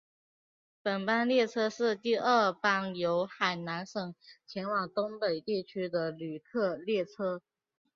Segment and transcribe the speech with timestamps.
[0.81, 4.15] 本班列车是第二班由海南省
[4.47, 7.43] 前往东北地区的旅客列车。